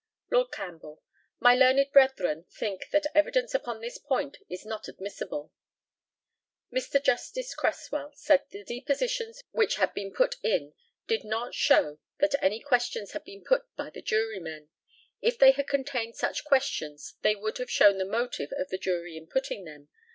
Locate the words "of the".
18.57-18.79